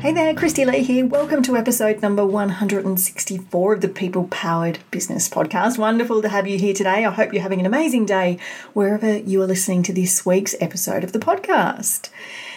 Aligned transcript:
Hey 0.00 0.14
there, 0.14 0.32
Christy 0.32 0.64
Lee 0.64 0.82
here. 0.82 1.04
Welcome 1.04 1.42
to 1.42 1.58
episode 1.58 2.00
number 2.00 2.24
164 2.24 3.74
of 3.74 3.80
the 3.82 3.88
People 3.88 4.28
Powered 4.28 4.78
Business 4.90 5.28
Podcast. 5.28 5.76
Wonderful 5.76 6.22
to 6.22 6.30
have 6.30 6.48
you 6.48 6.58
here 6.58 6.72
today. 6.72 7.04
I 7.04 7.10
hope 7.10 7.34
you're 7.34 7.42
having 7.42 7.60
an 7.60 7.66
amazing 7.66 8.06
day 8.06 8.38
wherever 8.72 9.18
you 9.18 9.42
are 9.42 9.46
listening 9.46 9.82
to 9.82 9.92
this 9.92 10.24
week's 10.24 10.54
episode 10.58 11.04
of 11.04 11.12
the 11.12 11.18
podcast. 11.18 12.08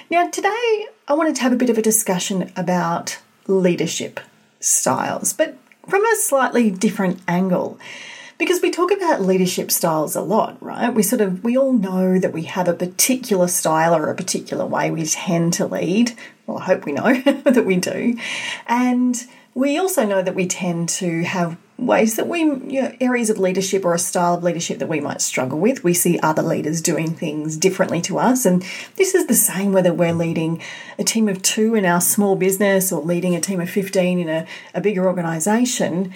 Now, 0.09 0.29
today 0.29 0.87
I 1.05 1.13
wanted 1.15 1.35
to 1.35 1.41
have 1.41 1.51
a 1.51 1.57
bit 1.57 1.69
of 1.69 1.77
a 1.77 1.81
discussion 1.81 2.49
about 2.55 3.19
leadership 3.45 4.21
styles, 4.61 5.33
but 5.33 5.57
from 5.85 6.05
a 6.05 6.15
slightly 6.15 6.71
different 6.71 7.19
angle 7.27 7.77
because 8.37 8.61
we 8.61 8.71
talk 8.71 8.91
about 8.91 9.21
leadership 9.21 9.69
styles 9.69 10.15
a 10.15 10.21
lot, 10.21 10.57
right? 10.61 10.93
We 10.93 11.03
sort 11.03 11.21
of 11.21 11.43
we 11.43 11.57
all 11.57 11.73
know 11.73 12.19
that 12.19 12.33
we 12.33 12.43
have 12.43 12.67
a 12.67 12.73
particular 12.73 13.47
style 13.47 13.95
or 13.95 14.09
a 14.09 14.15
particular 14.15 14.65
way 14.65 14.91
we 14.91 15.05
tend 15.05 15.53
to 15.53 15.65
lead. 15.65 16.13
Well, 16.47 16.57
I 16.57 16.65
hope 16.65 16.85
we 16.85 16.91
know 16.91 17.13
that 17.21 17.65
we 17.65 17.77
do. 17.77 18.17
And 18.67 19.15
we 19.55 19.77
also 19.77 20.05
know 20.05 20.21
that 20.21 20.35
we 20.35 20.47
tend 20.47 20.89
to 20.89 21.23
have 21.23 21.57
ways 21.77 22.15
that 22.15 22.27
we 22.27 22.39
you 22.39 22.81
know, 22.81 22.95
areas 23.01 23.29
of 23.29 23.37
leadership 23.37 23.83
or 23.83 23.93
a 23.93 23.99
style 23.99 24.35
of 24.35 24.43
leadership 24.43 24.79
that 24.79 24.89
we 24.89 24.99
might 24.99 25.21
struggle 25.21 25.59
with. 25.59 25.83
We 25.83 25.93
see 25.93 26.19
other 26.19 26.41
leaders 26.41 26.81
doing 26.81 27.13
things 27.13 27.57
differently 27.57 28.01
to 28.01 28.19
us. 28.19 28.45
And 28.45 28.63
this 28.95 29.15
is 29.15 29.27
the 29.27 29.33
same 29.33 29.73
whether 29.73 29.93
we're 29.93 30.13
leading 30.13 30.61
a 30.97 31.03
team 31.03 31.27
of 31.27 31.41
two 31.41 31.75
in 31.75 31.85
our 31.85 32.01
small 32.01 32.35
business 32.35 32.91
or 32.91 33.01
leading 33.01 33.35
a 33.35 33.41
team 33.41 33.59
of 33.59 33.69
15 33.69 34.19
in 34.19 34.29
a, 34.29 34.45
a 34.73 34.81
bigger 34.81 35.05
organization. 35.05 36.13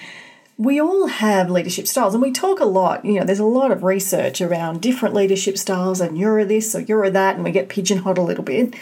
We 0.57 0.81
all 0.81 1.07
have 1.07 1.51
leadership 1.51 1.85
styles 1.85 2.13
and 2.13 2.23
we 2.23 2.31
talk 2.31 2.59
a 2.59 2.65
lot. 2.65 3.05
You 3.05 3.19
know 3.19 3.25
there's 3.25 3.37
a 3.39 3.45
lot 3.45 3.71
of 3.71 3.83
research 3.83 4.41
around 4.41 4.81
different 4.81 5.13
leadership 5.13 5.57
styles 5.57 6.01
and 6.01 6.17
you're 6.17 6.43
this 6.45 6.73
or 6.73 6.81
you're 6.81 7.09
that 7.09 7.35
and 7.35 7.43
we 7.43 7.51
get 7.51 7.69
pigeonholed 7.69 8.17
a 8.17 8.23
little 8.23 8.43
bit 8.43 8.73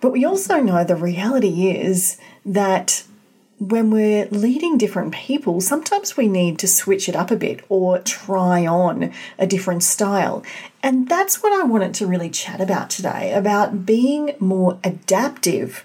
but 0.00 0.12
we 0.12 0.24
also 0.24 0.60
know 0.60 0.84
the 0.84 0.96
reality 0.96 1.70
is 1.70 2.18
that 2.44 3.04
when 3.60 3.90
we're 3.90 4.26
leading 4.30 4.78
different 4.78 5.12
people, 5.12 5.60
sometimes 5.60 6.16
we 6.16 6.26
need 6.26 6.58
to 6.58 6.66
switch 6.66 7.08
it 7.10 7.14
up 7.14 7.30
a 7.30 7.36
bit 7.36 7.62
or 7.68 7.98
try 7.98 8.66
on 8.66 9.12
a 9.38 9.46
different 9.46 9.82
style. 9.82 10.42
And 10.82 11.08
that's 11.08 11.42
what 11.42 11.52
I 11.52 11.64
wanted 11.64 11.92
to 11.96 12.06
really 12.06 12.30
chat 12.30 12.60
about 12.60 12.88
today 12.88 13.34
about 13.34 13.84
being 13.84 14.34
more 14.40 14.78
adaptive 14.82 15.84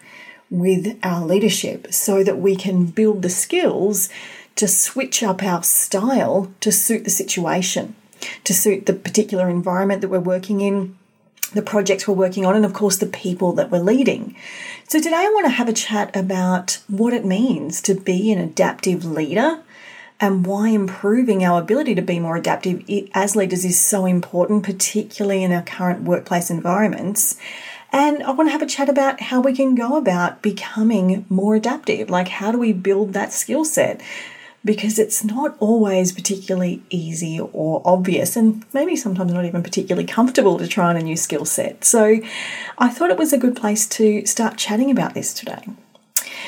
with 0.49 0.97
our 1.03 1.25
leadership 1.25 1.91
so 1.91 2.23
that 2.23 2.37
we 2.37 2.55
can 2.55 2.85
build 2.85 3.21
the 3.21 3.29
skills 3.29 4.07
to 4.55 4.69
switch 4.69 5.21
up 5.21 5.43
our 5.43 5.61
style 5.61 6.53
to 6.61 6.71
suit 6.71 7.03
the 7.03 7.09
situation, 7.09 7.93
to 8.45 8.53
suit 8.53 8.85
the 8.85 8.93
particular 8.93 9.49
environment 9.49 9.99
that 9.99 10.07
we're 10.07 10.19
working 10.19 10.61
in, 10.61 10.97
the 11.53 11.61
projects 11.61 12.07
we're 12.07 12.15
working 12.15 12.45
on, 12.45 12.55
and 12.55 12.65
of 12.65 12.73
course, 12.73 12.97
the 12.97 13.05
people 13.05 13.53
that 13.53 13.71
we're 13.71 13.79
leading. 13.79 14.35
So, 14.87 14.99
today 14.99 15.15
I 15.15 15.31
want 15.33 15.45
to 15.45 15.51
have 15.51 15.69
a 15.69 15.73
chat 15.73 16.15
about 16.15 16.79
what 16.87 17.13
it 17.13 17.25
means 17.25 17.81
to 17.83 17.95
be 17.95 18.31
an 18.31 18.39
adaptive 18.39 19.05
leader 19.05 19.61
and 20.19 20.45
why 20.45 20.69
improving 20.69 21.43
our 21.43 21.61
ability 21.61 21.95
to 21.95 22.01
be 22.01 22.19
more 22.19 22.37
adaptive 22.37 22.83
as 23.13 23.35
leaders 23.35 23.65
is 23.65 23.79
so 23.79 24.05
important, 24.05 24.63
particularly 24.63 25.43
in 25.43 25.51
our 25.51 25.61
current 25.61 26.03
workplace 26.03 26.49
environments. 26.49 27.37
And 27.91 28.23
I 28.23 28.31
want 28.31 28.47
to 28.47 28.51
have 28.51 28.61
a 28.61 28.67
chat 28.67 28.89
about 28.89 29.21
how 29.21 29.41
we 29.41 29.55
can 29.55 29.75
go 29.75 29.95
about 29.95 30.41
becoming 30.41 31.25
more 31.29 31.55
adaptive. 31.55 32.09
Like, 32.09 32.27
how 32.27 32.51
do 32.51 32.57
we 32.57 32.73
build 32.73 33.13
that 33.13 33.33
skill 33.33 33.65
set? 33.65 34.01
Because 34.65 34.97
it's 34.97 35.23
not 35.23 35.55
always 35.59 36.11
particularly 36.11 36.81
easy 36.89 37.39
or 37.39 37.81
obvious, 37.85 38.35
and 38.35 38.65
maybe 38.73 38.95
sometimes 38.95 39.31
not 39.31 39.45
even 39.45 39.61
particularly 39.61 40.07
comfortable 40.07 40.57
to 40.57 40.67
try 40.67 40.89
on 40.89 40.97
a 40.97 41.01
new 41.01 41.15
skill 41.15 41.45
set. 41.45 41.85
So 41.85 42.19
I 42.77 42.89
thought 42.89 43.11
it 43.11 43.17
was 43.17 43.31
a 43.31 43.37
good 43.37 43.55
place 43.55 43.87
to 43.89 44.25
start 44.25 44.57
chatting 44.57 44.89
about 44.89 45.13
this 45.13 45.33
today. 45.33 45.63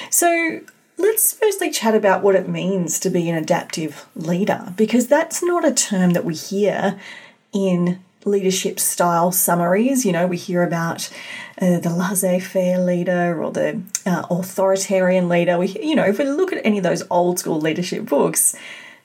So 0.09 0.61
let's 0.97 1.33
firstly 1.33 1.69
chat 1.69 1.93
about 1.93 2.23
what 2.23 2.35
it 2.35 2.49
means 2.49 2.99
to 3.01 3.11
be 3.11 3.29
an 3.29 3.35
adaptive 3.35 4.07
leader, 4.15 4.73
because 4.75 5.05
that's 5.07 5.43
not 5.43 5.63
a 5.63 5.71
term 5.71 6.13
that 6.13 6.25
we 6.25 6.33
hear 6.33 6.99
in 7.53 7.99
leadership 8.27 8.79
style 8.79 9.31
summaries. 9.31 10.05
You 10.05 10.11
know, 10.11 10.27
we 10.27 10.37
hear 10.37 10.63
about 10.63 11.09
uh, 11.61 11.79
the 11.79 11.89
laissez 11.89 12.39
faire 12.39 12.79
leader 12.79 13.41
or 13.41 13.51
the 13.51 13.81
uh, 14.05 14.25
authoritarian 14.29 15.29
leader. 15.29 15.57
We, 15.57 15.67
you 15.81 15.95
know, 15.95 16.05
if 16.05 16.19
we 16.19 16.25
look 16.25 16.53
at 16.53 16.65
any 16.65 16.77
of 16.77 16.83
those 16.83 17.03
old 17.09 17.39
school 17.39 17.59
leadership 17.59 18.05
books, 18.05 18.55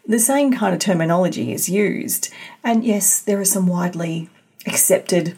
the 0.07 0.19
same 0.19 0.53
kind 0.53 0.75
of 0.75 0.81
terminology 0.81 1.53
is 1.53 1.69
used. 1.69 2.33
And 2.65 2.85
yes, 2.85 3.21
there 3.21 3.41
are 3.41 3.45
some 3.45 3.67
widely 3.67 4.29
accepted 4.67 5.37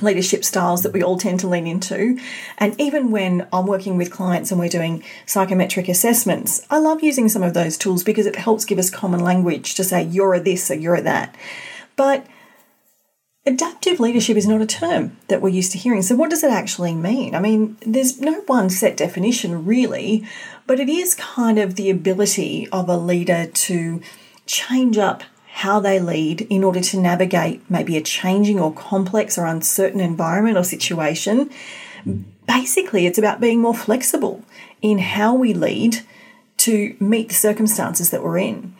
leadership 0.00 0.44
styles 0.44 0.82
that 0.82 0.92
we 0.92 1.02
all 1.02 1.18
tend 1.18 1.40
to 1.40 1.48
lean 1.48 1.66
into. 1.66 2.18
And 2.58 2.80
even 2.80 3.10
when 3.10 3.48
I'm 3.52 3.66
working 3.66 3.96
with 3.96 4.12
clients 4.12 4.50
and 4.52 4.60
we're 4.60 4.68
doing 4.68 5.02
psychometric 5.26 5.88
assessments, 5.88 6.64
I 6.70 6.78
love 6.78 7.02
using 7.02 7.28
some 7.28 7.42
of 7.42 7.54
those 7.54 7.76
tools 7.76 8.04
because 8.04 8.26
it 8.26 8.36
helps 8.36 8.64
give 8.64 8.78
us 8.78 8.88
common 8.88 9.20
language 9.20 9.74
to 9.74 9.84
say, 9.84 10.04
you're 10.04 10.34
a 10.34 10.40
this 10.40 10.70
or 10.70 10.74
you're 10.74 10.94
a 10.94 11.02
that. 11.02 11.34
But 11.96 12.24
Adaptive 13.46 13.98
leadership 13.98 14.36
is 14.36 14.46
not 14.46 14.60
a 14.60 14.66
term 14.66 15.16
that 15.28 15.40
we're 15.40 15.48
used 15.48 15.72
to 15.72 15.78
hearing. 15.78 16.02
So, 16.02 16.14
what 16.14 16.28
does 16.28 16.44
it 16.44 16.50
actually 16.50 16.94
mean? 16.94 17.34
I 17.34 17.40
mean, 17.40 17.78
there's 17.80 18.20
no 18.20 18.42
one 18.42 18.68
set 18.68 18.98
definition 18.98 19.64
really, 19.64 20.26
but 20.66 20.78
it 20.78 20.90
is 20.90 21.14
kind 21.14 21.58
of 21.58 21.74
the 21.74 21.88
ability 21.88 22.68
of 22.70 22.90
a 22.90 22.98
leader 22.98 23.46
to 23.46 24.02
change 24.44 24.98
up 24.98 25.22
how 25.52 25.80
they 25.80 25.98
lead 25.98 26.42
in 26.42 26.62
order 26.62 26.80
to 26.80 27.00
navigate 27.00 27.62
maybe 27.70 27.96
a 27.96 28.02
changing 28.02 28.60
or 28.60 28.74
complex 28.74 29.38
or 29.38 29.46
uncertain 29.46 30.00
environment 30.00 30.58
or 30.58 30.62
situation. 30.62 31.48
Basically, 32.46 33.06
it's 33.06 33.18
about 33.18 33.40
being 33.40 33.60
more 33.62 33.74
flexible 33.74 34.44
in 34.82 34.98
how 34.98 35.34
we 35.34 35.54
lead 35.54 36.00
to 36.58 36.94
meet 37.00 37.28
the 37.28 37.34
circumstances 37.34 38.10
that 38.10 38.22
we're 38.22 38.36
in. 38.36 38.74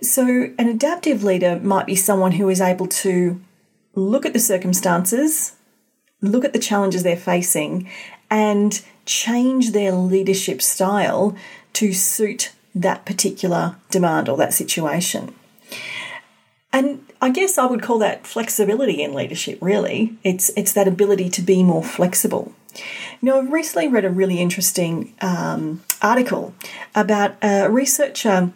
So, 0.00 0.54
an 0.56 0.68
adaptive 0.68 1.24
leader 1.24 1.58
might 1.58 1.86
be 1.86 1.96
someone 1.96 2.32
who 2.32 2.48
is 2.48 2.60
able 2.60 2.86
to 2.86 3.40
look 3.94 4.26
at 4.26 4.32
the 4.32 4.38
circumstances, 4.38 5.56
look 6.20 6.44
at 6.44 6.52
the 6.52 6.58
challenges 6.58 7.02
they're 7.02 7.16
facing, 7.16 7.88
and 8.30 8.82
change 9.06 9.72
their 9.72 9.92
leadership 9.92 10.62
style 10.62 11.36
to 11.74 11.92
suit 11.92 12.52
that 12.74 13.04
particular 13.04 13.76
demand 13.90 14.28
or 14.28 14.36
that 14.36 14.52
situation. 14.52 15.34
And 16.72 17.06
I 17.22 17.30
guess 17.30 17.56
I 17.56 17.66
would 17.66 17.82
call 17.82 17.98
that 18.00 18.26
flexibility 18.26 19.00
in 19.02 19.14
leadership, 19.14 19.58
really. 19.60 20.18
It's, 20.24 20.50
it's 20.56 20.72
that 20.72 20.88
ability 20.88 21.28
to 21.30 21.42
be 21.42 21.62
more 21.62 21.84
flexible. 21.84 22.52
Know, 23.22 23.38
I've 23.38 23.52
recently 23.52 23.88
read 23.88 24.04
a 24.04 24.10
really 24.10 24.40
interesting 24.40 25.14
um, 25.20 25.82
article 26.02 26.54
about 26.94 27.36
a 27.42 27.70
researcher 27.70 28.52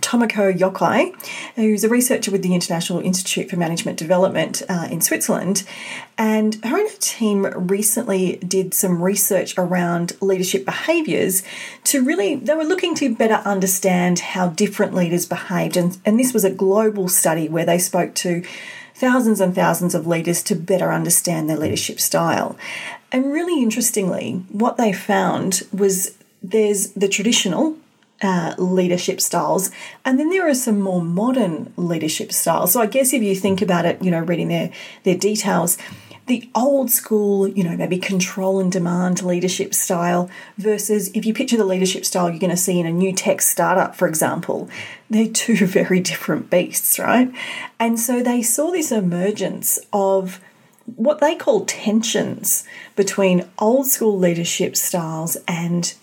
Tomoko 0.00 0.56
Yokoi, 0.56 1.14
who's 1.54 1.84
a 1.84 1.88
researcher 1.88 2.30
with 2.30 2.42
the 2.42 2.54
International 2.54 3.00
Institute 3.00 3.50
for 3.50 3.56
Management 3.56 3.98
Development 3.98 4.62
uh, 4.68 4.88
in 4.90 5.00
Switzerland. 5.00 5.64
And 6.16 6.56
her 6.64 6.78
and 6.78 6.90
her 6.90 6.96
team 6.98 7.46
recently 7.54 8.36
did 8.36 8.74
some 8.74 9.02
research 9.02 9.56
around 9.56 10.12
leadership 10.20 10.64
behaviours 10.64 11.42
to 11.84 12.04
really, 12.04 12.34
they 12.36 12.54
were 12.54 12.64
looking 12.64 12.94
to 12.96 13.14
better 13.14 13.42
understand 13.44 14.18
how 14.20 14.48
different 14.48 14.94
leaders 14.94 15.26
behaved. 15.26 15.76
And, 15.76 15.98
and 16.04 16.18
this 16.18 16.32
was 16.32 16.44
a 16.44 16.50
global 16.50 17.08
study 17.08 17.48
where 17.48 17.66
they 17.66 17.78
spoke 17.78 18.14
to 18.16 18.42
thousands 18.94 19.40
and 19.40 19.54
thousands 19.54 19.94
of 19.94 20.06
leaders 20.06 20.42
to 20.42 20.56
better 20.56 20.92
understand 20.92 21.48
their 21.48 21.56
leadership 21.56 22.00
style. 22.00 22.56
And 23.12 23.32
really 23.32 23.62
interestingly, 23.62 24.42
what 24.50 24.76
they 24.76 24.92
found 24.92 25.62
was 25.72 26.16
there's 26.42 26.90
the 26.92 27.08
traditional 27.08 27.76
uh, 28.22 28.54
leadership 28.58 29.20
styles. 29.20 29.70
And 30.04 30.18
then 30.18 30.30
there 30.30 30.48
are 30.48 30.54
some 30.54 30.80
more 30.80 31.02
modern 31.02 31.72
leadership 31.76 32.32
styles. 32.32 32.72
So 32.72 32.80
I 32.80 32.86
guess 32.86 33.12
if 33.12 33.22
you 33.22 33.34
think 33.34 33.62
about 33.62 33.84
it, 33.84 34.02
you 34.02 34.10
know, 34.10 34.20
reading 34.20 34.48
their, 34.48 34.70
their 35.04 35.16
details, 35.16 35.78
the 36.26 36.48
old 36.54 36.90
school, 36.90 37.48
you 37.48 37.64
know, 37.64 37.76
maybe 37.76 37.98
control 37.98 38.60
and 38.60 38.70
demand 38.70 39.22
leadership 39.22 39.74
style 39.74 40.30
versus 40.58 41.10
if 41.14 41.24
you 41.24 41.32
picture 41.32 41.56
the 41.56 41.64
leadership 41.64 42.04
style 42.04 42.28
you're 42.28 42.38
going 42.38 42.50
to 42.50 42.56
see 42.56 42.78
in 42.78 42.86
a 42.86 42.92
new 42.92 43.12
tech 43.12 43.40
startup, 43.40 43.96
for 43.96 44.06
example, 44.06 44.68
they're 45.10 45.28
two 45.28 45.56
very 45.66 46.00
different 46.00 46.50
beasts, 46.50 46.98
right? 46.98 47.32
And 47.80 47.98
so 47.98 48.22
they 48.22 48.42
saw 48.42 48.70
this 48.70 48.92
emergence 48.92 49.78
of 49.92 50.40
what 50.96 51.20
they 51.20 51.34
call 51.34 51.64
tensions 51.64 52.64
between 52.94 53.48
old 53.58 53.86
school 53.86 54.18
leadership 54.18 54.76
styles 54.76 55.36
and 55.46 55.94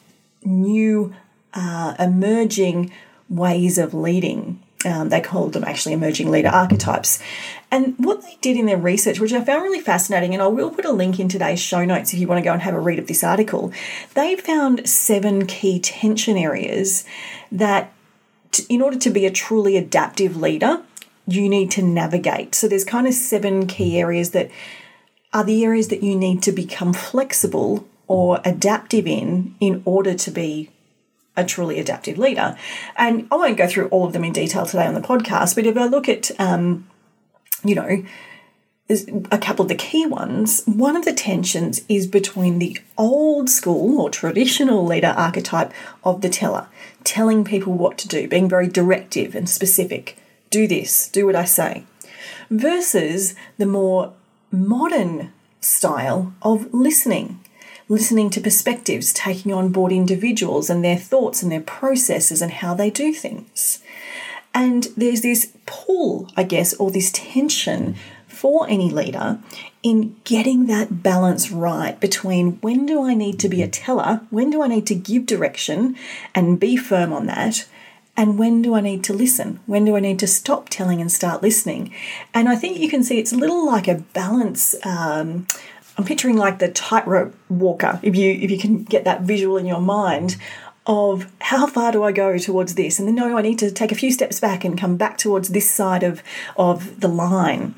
new 0.44 1.16
uh, 1.56 1.96
emerging 1.98 2.92
ways 3.30 3.78
of 3.78 3.94
leading. 3.94 4.62
Um, 4.86 5.10
they 5.10 5.22
called 5.22 5.54
them 5.54 5.64
actually 5.64 5.94
emerging 5.94 6.30
leader 6.30 6.50
archetypes. 6.50 7.18
And 7.72 7.96
what 7.98 8.22
they 8.22 8.38
did 8.42 8.56
in 8.56 8.68
their 8.68 8.78
research, 8.78 9.20
which 9.20 9.34
I 9.34 9.44
found 9.44 9.64
really 9.64 9.82
fascinating, 9.82 10.36
and 10.36 10.44
I 10.44 10.48
will 10.48 10.70
put 10.70 10.86
a 10.86 10.92
link 10.92 11.20
in 11.20 11.28
today's 11.28 11.60
show 11.60 11.84
notes 11.84 12.14
if 12.14 12.20
you 12.20 12.28
want 12.28 12.38
to 12.38 12.44
go 12.44 12.54
and 12.54 12.62
have 12.62 12.76
a 12.76 12.80
read 12.80 13.00
of 13.00 13.08
this 13.08 13.24
article, 13.24 13.74
they 14.14 14.36
found 14.36 14.88
seven 14.88 15.48
key 15.48 15.80
tension 15.80 16.38
areas 16.38 17.04
that, 17.52 17.92
in 18.70 18.82
order 18.82 19.00
to 19.00 19.10
be 19.10 19.26
a 19.26 19.32
truly 19.32 19.76
adaptive 19.76 20.38
leader, 20.38 20.84
you 21.28 21.50
need 21.50 21.72
to 21.72 21.82
navigate. 21.82 22.54
So 22.54 22.68
there's 22.68 22.86
kind 22.86 23.08
of 23.08 23.16
seven 23.16 23.66
key 23.66 24.00
areas 24.00 24.32
that 24.32 24.52
are 25.34 25.44
the 25.44 25.66
areas 25.66 25.88
that 25.88 26.04
you 26.04 26.16
need 26.16 26.44
to 26.44 26.52
become 26.52 26.94
flexible 26.94 27.88
or 28.08 28.40
adaptive 28.46 29.08
in 29.08 29.56
in 29.60 29.82
order 29.84 30.14
to 30.14 30.30
be 30.30 30.70
a 31.38 31.44
truly 31.44 31.80
adaptive 31.80 32.18
leader. 32.18 32.58
And 32.96 33.28
I 33.32 33.36
won't 33.36 33.58
go 33.58 33.68
through 33.68 33.88
all 33.88 34.06
of 34.06 34.14
them 34.14 34.24
in 34.24 34.34
detail 34.34 34.66
today 34.66 34.86
on 34.86 34.94
the 34.94 35.02
podcast, 35.02 35.56
but 35.56 35.66
if 35.66 35.78
I 35.78 35.86
look 35.86 36.08
at, 36.10 36.32
um, 36.40 36.88
you 37.64 37.76
know, 37.76 38.04
a 38.88 39.38
couple 39.40 39.64
of 39.64 39.70
the 39.70 39.76
key 39.76 40.06
ones, 40.06 40.64
one 40.66 40.96
of 40.96 41.06
the 41.06 41.14
tensions 41.14 41.82
is 41.90 42.06
between 42.06 42.60
the 42.60 42.80
old 42.98 43.50
school 43.50 44.00
or 44.00 44.12
traditional 44.12 44.86
leader 44.86 45.14
archetype 45.18 45.74
of 46.04 46.22
the 46.22 46.30
teller, 46.30 46.68
telling 47.04 47.44
people 47.44 47.74
what 47.74 47.98
to 47.98 48.08
do, 48.08 48.28
being 48.28 48.48
very 48.48 48.68
directive 48.68 49.34
and 49.34 49.50
specific. 49.50 50.18
Do 50.52 50.68
this, 50.68 51.10
do 51.10 51.26
what 51.26 51.36
I 51.36 51.46
say, 51.46 51.84
versus 52.52 53.34
the 53.58 53.66
more 53.66 54.14
modern 54.52 55.34
style 55.60 56.34
of 56.44 56.72
listening 56.72 57.40
listening 57.88 58.30
to 58.32 58.42
perspectives, 58.42 59.14
taking 59.14 59.54
on 59.54 59.72
board 59.72 59.92
individuals 59.92 60.70
and 60.70 60.84
their 60.84 60.98
thoughts 60.98 61.44
and 61.44 61.52
their 61.52 61.62
processes 61.62 62.42
and 62.42 62.52
how 62.52 62.74
they 62.74 62.90
do 62.90 63.14
things. 63.14 63.82
And 64.54 64.88
there's 64.96 65.22
this 65.22 65.52
pull, 65.66 66.30
I 66.36 66.44
guess, 66.44 66.74
or 66.76 66.90
this 66.90 67.12
tension 67.12 67.96
for 68.28 68.68
any 68.68 68.90
leader 68.90 69.40
in 69.84 70.16
getting 70.24 70.66
that 70.66 71.04
balance 71.04 71.52
right 71.52 72.00
between 72.00 72.54
when 72.62 72.86
do 72.86 73.04
I 73.04 73.14
need 73.14 73.40
to 73.40 73.50
be 73.50 73.62
a 73.62 73.68
teller, 73.68 74.22
when 74.30 74.50
do 74.50 74.62
I 74.64 74.68
need 74.68 74.88
to 74.88 74.96
give 74.96 75.26
direction 75.26 75.96
and 76.34 76.60
be 76.60 76.76
firm 76.76 77.14
on 77.14 77.28
that, 77.28 77.68
and 78.18 78.40
when 78.40 78.62
do 78.62 78.74
I 78.74 78.82
need 78.82 79.04
to 79.06 79.14
listen? 79.14 79.60
When 79.66 79.86
do 79.86 79.96
I 79.96 80.00
need 80.00 80.20
to 80.20 80.28
stop 80.28 80.70
telling 80.70 81.02
and 81.02 81.12
start 81.12 81.42
listening? 81.42 81.94
And 82.34 82.48
I 82.48 82.56
think 82.56 82.80
you 82.80 82.90
can 82.90 83.04
see 83.04 83.20
it's 83.20 83.34
a 83.34 83.38
little 83.38 83.66
like 83.66 83.88
a 83.88 84.04
balance. 84.14 84.76
Um, 84.86 85.48
I'm 85.98 86.06
picturing 86.06 86.38
like 86.38 86.60
the 86.60 86.70
tightrope 86.70 87.36
walker, 87.50 88.00
if 88.04 88.16
you 88.16 88.32
if 88.32 88.52
you 88.52 88.58
can 88.58 88.84
get 88.84 89.04
that 89.06 89.22
visual 89.22 89.58
in 89.58 89.66
your 89.66 89.82
mind 89.82 90.38
of 90.88 91.32
how 91.42 91.66
far 91.66 91.92
do 91.92 92.04
I 92.04 92.12
go 92.12 92.38
towards 92.38 92.76
this, 92.76 93.00
and 93.00 93.08
then 93.08 93.16
no, 93.16 93.38
I 93.38 93.42
need 93.42 93.60
to 93.60 93.72
take 93.72 93.92
a 93.92 93.96
few 93.96 94.12
steps 94.12 94.40
back 94.40 94.64
and 94.64 94.78
come 94.78 94.98
back 94.98 95.18
towards 95.18 95.50
this 95.50 95.70
side 95.70 96.04
of 96.04 96.22
of 96.58 97.00
the 97.00 97.08
line, 97.08 97.76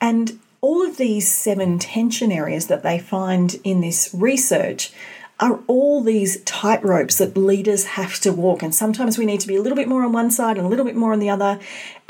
and 0.00 0.38
all 0.60 0.86
of 0.86 0.98
these 0.98 1.30
seven 1.30 1.78
tension 1.78 2.30
areas 2.30 2.66
that 2.66 2.82
they 2.82 2.98
find 2.98 3.56
in 3.64 3.80
this 3.80 4.10
research 4.12 4.92
are 5.38 5.58
all 5.66 6.02
these 6.02 6.42
tightropes 6.44 7.16
that 7.16 7.34
leaders 7.34 7.86
have 7.86 8.20
to 8.20 8.30
walk. 8.30 8.62
And 8.62 8.74
sometimes 8.74 9.16
we 9.16 9.24
need 9.24 9.40
to 9.40 9.48
be 9.48 9.56
a 9.56 9.62
little 9.62 9.76
bit 9.76 9.88
more 9.88 10.04
on 10.04 10.12
one 10.12 10.30
side 10.30 10.58
and 10.58 10.66
a 10.66 10.68
little 10.68 10.84
bit 10.84 10.96
more 10.96 11.14
on 11.14 11.18
the 11.18 11.30
other. 11.30 11.58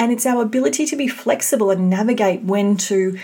And 0.01 0.11
it's 0.11 0.27
our 0.27 0.43
ability 0.43 0.85
to 0.87 0.97
be 0.97 1.07
flexible 1.07 1.71
and 1.71 1.89
navigate 1.89 2.43
when 2.43 2.77
to 2.79 3.17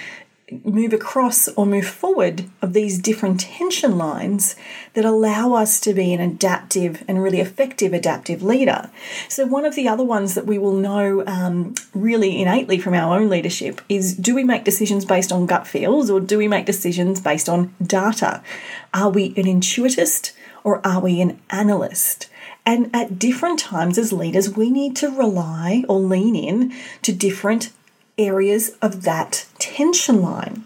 move 0.62 0.92
across 0.92 1.48
or 1.48 1.66
move 1.66 1.86
forward 1.86 2.44
of 2.62 2.72
these 2.72 3.00
different 3.00 3.40
tension 3.40 3.98
lines 3.98 4.54
that 4.94 5.04
allow 5.04 5.54
us 5.54 5.80
to 5.80 5.92
be 5.92 6.12
an 6.12 6.20
adaptive 6.20 7.02
and 7.08 7.20
really 7.20 7.40
effective 7.40 7.92
adaptive 7.92 8.44
leader. 8.44 8.88
So, 9.28 9.44
one 9.44 9.64
of 9.64 9.74
the 9.74 9.88
other 9.88 10.04
ones 10.04 10.34
that 10.36 10.46
we 10.46 10.58
will 10.58 10.76
know 10.76 11.24
um, 11.26 11.74
really 11.94 12.40
innately 12.40 12.78
from 12.78 12.94
our 12.94 13.18
own 13.18 13.28
leadership 13.28 13.80
is 13.88 14.14
do 14.14 14.36
we 14.36 14.44
make 14.44 14.62
decisions 14.62 15.04
based 15.04 15.32
on 15.32 15.46
gut 15.46 15.66
feels 15.66 16.10
or 16.10 16.20
do 16.20 16.38
we 16.38 16.46
make 16.46 16.66
decisions 16.66 17.20
based 17.20 17.48
on 17.48 17.74
data? 17.82 18.40
Are 18.94 19.10
we 19.10 19.34
an 19.36 19.46
intuitist 19.46 20.32
or 20.62 20.86
are 20.86 21.00
we 21.00 21.20
an 21.20 21.40
analyst? 21.50 22.28
And 22.64 22.90
at 22.94 23.18
different 23.18 23.58
times 23.58 23.98
as 23.98 24.12
leaders, 24.12 24.56
we 24.56 24.70
need 24.70 24.94
to 24.96 25.08
rely 25.08 25.84
or 25.88 25.98
lean 25.98 26.36
in 26.36 26.72
to 27.02 27.12
different 27.12 27.70
areas 28.18 28.76
of 28.82 29.02
that 29.02 29.46
tension 29.58 30.22
line. 30.22 30.64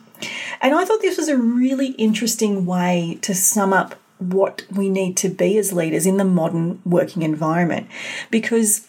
And 0.60 0.74
I 0.74 0.84
thought 0.84 1.00
this 1.00 1.16
was 1.16 1.28
a 1.28 1.36
really 1.36 1.92
interesting 1.92 2.66
way 2.66 3.18
to 3.22 3.34
sum 3.34 3.72
up 3.72 3.94
what 4.18 4.64
we 4.70 4.88
need 4.88 5.16
to 5.16 5.28
be 5.30 5.56
as 5.56 5.72
leaders 5.72 6.06
in 6.06 6.18
the 6.18 6.24
modern 6.24 6.82
working 6.84 7.22
environment 7.22 7.88
because 8.30 8.86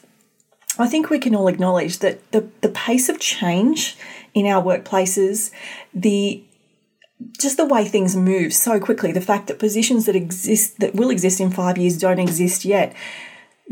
I 0.77 0.87
think 0.87 1.09
we 1.09 1.19
can 1.19 1.35
all 1.35 1.47
acknowledge 1.47 1.99
that 1.99 2.31
the, 2.31 2.49
the 2.61 2.69
pace 2.69 3.07
of 3.07 3.19
change 3.19 3.97
in 4.33 4.45
our 4.45 4.61
workplaces, 4.61 5.51
the 5.93 6.43
just 7.39 7.57
the 7.57 7.65
way 7.65 7.85
things 7.85 8.15
move 8.15 8.51
so 8.51 8.79
quickly, 8.79 9.11
the 9.11 9.21
fact 9.21 9.47
that 9.47 9.59
positions 9.59 10.05
that 10.07 10.15
exist 10.15 10.79
that 10.79 10.95
will 10.95 11.11
exist 11.11 11.39
in 11.39 11.51
five 11.51 11.77
years 11.77 11.97
don't 11.97 12.19
exist 12.19 12.65
yet, 12.65 12.95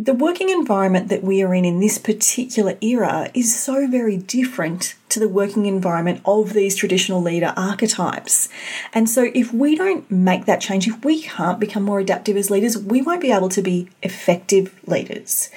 the 0.02 0.14
working 0.14 0.50
environment 0.50 1.10
that 1.10 1.26
we 1.26 1.44
are 1.44 1.54
in 1.54 1.66
in 1.66 1.82
this 1.82 1.98
particular 1.98 2.78
era 2.80 3.30
is 3.34 3.54
so 3.54 3.86
very 3.86 4.16
different 4.16 4.96
to 5.10 5.20
the 5.20 5.28
working 5.28 5.66
environment 5.66 6.22
of 6.24 6.54
these 6.54 6.74
traditional 6.74 7.22
leader 7.22 7.54
archetypes. 7.58 8.48
And 8.94 9.10
so, 9.10 9.30
if 9.34 9.52
we 9.52 9.76
don't 9.76 10.10
make 10.10 10.46
that 10.46 10.62
change, 10.62 10.88
if 10.88 11.04
we 11.04 11.22
can't 11.24 11.60
become 11.60 11.84
more 11.84 12.00
adaptive 12.00 12.38
as 12.38 12.50
leaders, 12.50 12.78
we 12.78 13.02
won't 13.02 13.20
be 13.20 13.34
able 13.34 13.50
to 13.50 13.62
be 13.62 13.90
effective 14.02 14.74
leaders. 14.88 15.50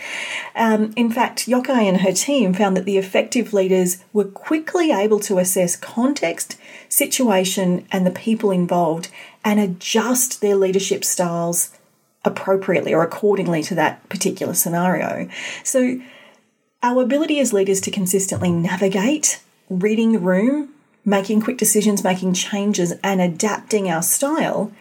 Um, 0.56 0.93
in 0.97 1.12
fact, 1.12 1.47
Yokoi 1.47 1.89
and 1.89 2.00
her 2.00 2.12
team 2.12 2.53
found 2.53 2.77
that 2.77 2.85
the 2.85 2.99
effective 2.99 3.53
leaders 3.53 4.03
were 4.12 4.25
quickly 4.25 4.91
able 4.91 5.21
to 5.21 5.39
assess 5.39 5.77
context, 5.77 6.56
situation, 6.89 7.87
and 7.93 8.05
the 8.05 8.11
people 8.11 8.50
involved 8.50 9.09
and 9.44 9.61
adjust 9.61 10.41
their 10.41 10.56
leadership 10.56 11.05
styles 11.05 11.71
appropriately 12.25 12.95
or 12.95 13.03
accordingly 13.03 13.63
to 13.65 13.75
that 13.75 14.09
particular 14.09 14.55
scenario. 14.55 15.29
So, 15.65 16.01
our 16.83 17.03
ability 17.03 17.39
as 17.39 17.53
leaders 17.53 17.81
to 17.83 17.91
consistently 17.91 18.51
navigate, 18.51 19.41
reading 19.70 20.13
the 20.13 20.19
room, 20.19 20.70
making 21.05 21.41
quick 21.43 21.56
decisions, 21.56 22.03
making 22.03 22.35
changes, 22.35 22.93
and 23.05 23.20
adapting 23.20 23.89
our 23.89 24.03
style 24.03 24.73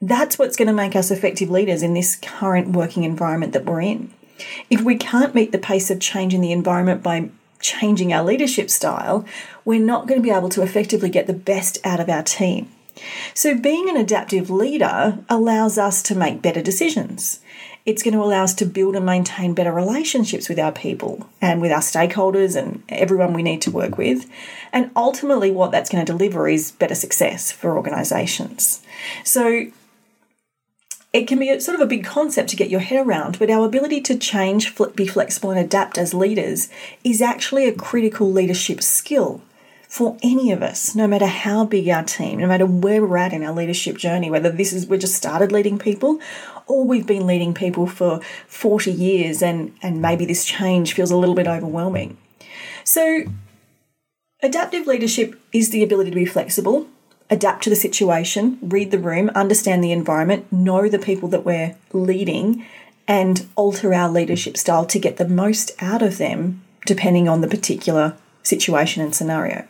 that's 0.00 0.38
what's 0.38 0.56
going 0.56 0.68
to 0.68 0.74
make 0.74 0.94
us 0.94 1.10
effective 1.10 1.50
leaders 1.50 1.82
in 1.82 1.94
this 1.94 2.16
current 2.16 2.68
working 2.68 3.04
environment 3.04 3.52
that 3.52 3.64
we're 3.64 3.80
in. 3.80 4.12
If 4.68 4.82
we 4.82 4.96
can't 4.96 5.34
meet 5.34 5.52
the 5.52 5.58
pace 5.58 5.90
of 5.90 6.00
change 6.00 6.34
in 6.34 6.42
the 6.42 6.52
environment 6.52 7.02
by 7.02 7.30
changing 7.60 8.12
our 8.12 8.22
leadership 8.22 8.68
style, 8.68 9.24
we're 9.64 9.80
not 9.80 10.06
going 10.06 10.20
to 10.20 10.24
be 10.24 10.34
able 10.34 10.50
to 10.50 10.62
effectively 10.62 11.08
get 11.08 11.26
the 11.26 11.32
best 11.32 11.78
out 11.84 12.00
of 12.00 12.10
our 12.10 12.22
team. 12.22 12.70
So, 13.34 13.56
being 13.56 13.88
an 13.88 13.96
adaptive 13.96 14.50
leader 14.50 15.18
allows 15.28 15.78
us 15.78 16.02
to 16.04 16.14
make 16.14 16.42
better 16.42 16.62
decisions. 16.62 17.40
It's 17.84 18.02
going 18.02 18.14
to 18.14 18.22
allow 18.22 18.42
us 18.42 18.54
to 18.54 18.66
build 18.66 18.96
and 18.96 19.06
maintain 19.06 19.54
better 19.54 19.72
relationships 19.72 20.48
with 20.48 20.58
our 20.58 20.72
people 20.72 21.28
and 21.40 21.60
with 21.60 21.70
our 21.70 21.80
stakeholders 21.80 22.56
and 22.56 22.82
everyone 22.88 23.32
we 23.32 23.44
need 23.44 23.62
to 23.62 23.70
work 23.70 23.96
with. 23.96 24.28
And 24.72 24.90
ultimately, 24.96 25.50
what 25.50 25.70
that's 25.70 25.90
going 25.90 26.04
to 26.04 26.12
deliver 26.12 26.48
is 26.48 26.72
better 26.72 26.96
success 26.96 27.52
for 27.52 27.76
organisations. 27.76 28.82
So, 29.24 29.66
it 31.12 31.26
can 31.26 31.38
be 31.38 31.58
sort 31.60 31.76
of 31.76 31.80
a 31.80 31.86
big 31.86 32.04
concept 32.04 32.50
to 32.50 32.56
get 32.56 32.68
your 32.68 32.80
head 32.80 33.06
around, 33.06 33.38
but 33.38 33.50
our 33.50 33.64
ability 33.64 34.02
to 34.02 34.18
change, 34.18 34.76
be 34.94 35.06
flexible, 35.06 35.50
and 35.50 35.58
adapt 35.58 35.96
as 35.96 36.12
leaders 36.12 36.68
is 37.04 37.22
actually 37.22 37.66
a 37.66 37.72
critical 37.72 38.30
leadership 38.30 38.82
skill 38.82 39.40
for 39.96 40.14
any 40.22 40.52
of 40.52 40.62
us, 40.62 40.94
no 40.94 41.06
matter 41.06 41.24
how 41.24 41.64
big 41.64 41.88
our 41.88 42.02
team, 42.02 42.38
no 42.38 42.46
matter 42.46 42.66
where 42.66 43.02
we're 43.02 43.16
at 43.16 43.32
in 43.32 43.42
our 43.42 43.54
leadership 43.54 43.96
journey, 43.96 44.30
whether 44.30 44.50
this 44.50 44.70
is 44.74 44.86
we 44.86 44.98
just 44.98 45.14
started 45.14 45.50
leading 45.50 45.78
people 45.78 46.20
or 46.66 46.84
we've 46.84 47.06
been 47.06 47.26
leading 47.26 47.54
people 47.54 47.86
for 47.86 48.20
40 48.46 48.92
years 48.92 49.42
and, 49.42 49.74
and 49.80 50.02
maybe 50.02 50.26
this 50.26 50.44
change 50.44 50.92
feels 50.92 51.10
a 51.10 51.16
little 51.16 51.34
bit 51.34 51.46
overwhelming. 51.46 52.18
So, 52.84 53.22
adaptive 54.42 54.86
leadership 54.86 55.40
is 55.50 55.70
the 55.70 55.82
ability 55.82 56.10
to 56.10 56.14
be 56.16 56.26
flexible, 56.26 56.88
adapt 57.30 57.64
to 57.64 57.70
the 57.70 57.74
situation, 57.74 58.58
read 58.60 58.90
the 58.90 58.98
room, 58.98 59.30
understand 59.30 59.82
the 59.82 59.92
environment, 59.92 60.52
know 60.52 60.90
the 60.90 60.98
people 60.98 61.30
that 61.30 61.46
we're 61.46 61.74
leading, 61.94 62.66
and 63.08 63.48
alter 63.56 63.94
our 63.94 64.10
leadership 64.10 64.58
style 64.58 64.84
to 64.84 64.98
get 64.98 65.16
the 65.16 65.26
most 65.26 65.72
out 65.80 66.02
of 66.02 66.18
them 66.18 66.62
depending 66.84 67.30
on 67.30 67.40
the 67.40 67.48
particular 67.48 68.14
situation 68.42 69.02
and 69.02 69.14
scenario. 69.14 69.66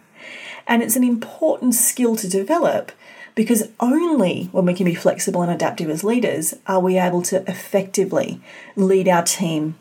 And 0.67 0.83
it's 0.83 0.97
an 0.97 1.05
important 1.05 1.75
skill 1.75 2.17
to 2.17 2.29
develop 2.29 2.93
because 3.35 3.69
only 3.79 4.49
when 4.51 4.65
we 4.65 4.75
can 4.75 4.87
be 4.87 4.95
flexible 4.95 5.43
and 5.43 5.53
adaptive 5.53 5.91
as 5.91 6.03
leaders 6.03 6.55
are 6.67 6.81
we 6.81 6.99
able 6.99 7.23
to 7.23 7.49
effectively 7.49 8.41
lead 8.75 9.07
our 9.09 9.23
team 9.23 9.77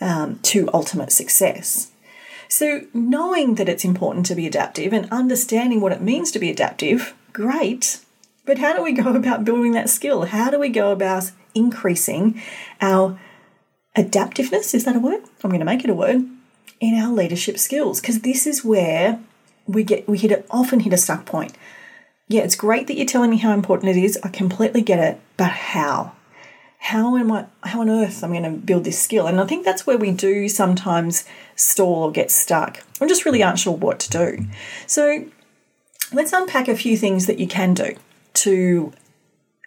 um, 0.00 0.38
to 0.42 0.68
ultimate 0.72 1.10
success. 1.10 1.90
So, 2.48 2.82
knowing 2.92 3.54
that 3.56 3.68
it's 3.68 3.84
important 3.84 4.26
to 4.26 4.34
be 4.34 4.46
adaptive 4.46 4.92
and 4.92 5.10
understanding 5.10 5.80
what 5.80 5.92
it 5.92 6.00
means 6.00 6.30
to 6.32 6.38
be 6.38 6.50
adaptive, 6.50 7.14
great. 7.32 8.00
But 8.44 8.58
how 8.58 8.74
do 8.76 8.82
we 8.82 8.92
go 8.92 9.14
about 9.14 9.44
building 9.44 9.72
that 9.72 9.88
skill? 9.88 10.24
How 10.24 10.50
do 10.50 10.58
we 10.58 10.68
go 10.68 10.90
about 10.90 11.30
increasing 11.54 12.42
our 12.80 13.18
adaptiveness? 13.96 14.74
Is 14.74 14.84
that 14.84 14.96
a 14.96 15.00
word? 15.00 15.22
I'm 15.44 15.50
going 15.50 15.60
to 15.60 15.66
make 15.66 15.84
it 15.84 15.90
a 15.90 15.94
word 15.94 16.26
in 16.80 16.94
our 16.94 17.12
leadership 17.12 17.58
skills 17.58 18.00
because 18.00 18.20
this 18.20 18.46
is 18.46 18.64
where 18.64 19.20
we 19.66 19.84
get 19.84 20.08
we 20.08 20.18
hit 20.18 20.32
a, 20.32 20.44
often 20.50 20.80
hit 20.80 20.92
a 20.92 20.98
stuck 20.98 21.24
point. 21.26 21.54
Yeah, 22.28 22.42
it's 22.42 22.56
great 22.56 22.86
that 22.86 22.96
you're 22.96 23.06
telling 23.06 23.30
me 23.30 23.38
how 23.38 23.52
important 23.52 23.96
it 23.96 24.02
is. 24.02 24.18
I 24.22 24.28
completely 24.28 24.82
get 24.82 24.98
it, 24.98 25.20
but 25.36 25.50
how? 25.50 26.12
How 26.78 27.16
am 27.16 27.32
I? 27.32 27.46
How 27.64 27.80
on 27.80 27.90
earth 27.90 28.22
am 28.22 28.32
I 28.32 28.40
going 28.40 28.54
to 28.54 28.58
build 28.58 28.84
this 28.84 29.00
skill? 29.00 29.26
And 29.26 29.40
I 29.40 29.46
think 29.46 29.64
that's 29.64 29.86
where 29.86 29.98
we 29.98 30.12
do 30.12 30.48
sometimes 30.48 31.24
stall 31.56 32.04
or 32.04 32.12
get 32.12 32.30
stuck. 32.30 32.82
I'm 33.00 33.08
just 33.08 33.24
really 33.24 33.42
unsure 33.42 33.76
what 33.76 34.00
to 34.00 34.10
do. 34.10 34.46
So 34.86 35.26
let's 36.12 36.32
unpack 36.32 36.68
a 36.68 36.76
few 36.76 36.96
things 36.96 37.26
that 37.26 37.38
you 37.38 37.46
can 37.46 37.74
do 37.74 37.96
to 38.32 38.92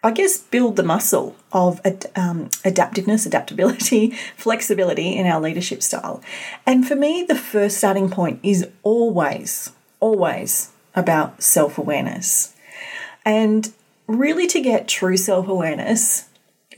I 0.04 0.10
guess, 0.10 0.36
build 0.36 0.76
the 0.76 0.82
muscle 0.82 1.34
of 1.50 1.80
um, 2.14 2.50
adaptiveness, 2.62 3.24
adaptability, 3.24 4.10
flexibility 4.36 5.16
in 5.16 5.26
our 5.26 5.40
leadership 5.40 5.82
style. 5.82 6.22
And 6.66 6.86
for 6.86 6.94
me, 6.94 7.24
the 7.26 7.34
first 7.34 7.78
starting 7.78 8.10
point 8.10 8.38
is 8.42 8.68
always, 8.82 9.72
always 10.04 10.70
about 10.94 11.42
self 11.42 11.78
awareness. 11.78 12.54
And 13.24 13.72
really, 14.06 14.46
to 14.48 14.60
get 14.60 14.86
true 14.86 15.16
self 15.16 15.48
awareness, 15.48 16.28